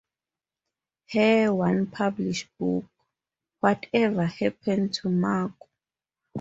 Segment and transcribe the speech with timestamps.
[1.13, 2.85] Her one published book,
[3.59, 5.53] Whatever Happened to Margo?